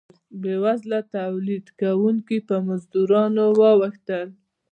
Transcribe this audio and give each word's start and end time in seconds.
بیوزله 0.41 0.99
تولید 1.15 1.65
کوونکي 1.81 2.37
په 2.47 2.55
مزدورانو 2.67 3.43
واوښتل. 3.59 4.27